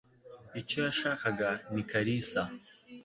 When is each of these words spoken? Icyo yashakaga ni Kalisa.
Icyo 0.59 0.77
yashakaga 0.85 1.49
ni 1.73 1.83
Kalisa. 1.89 2.41